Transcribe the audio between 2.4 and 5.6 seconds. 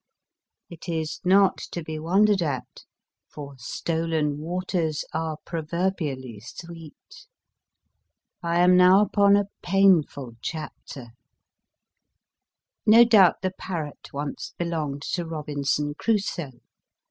at, for stolen waters are